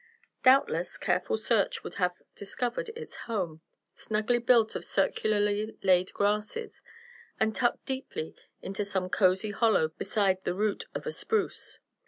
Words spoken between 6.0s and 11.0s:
grasses, and tucked deeply into some cozy hollow beside the root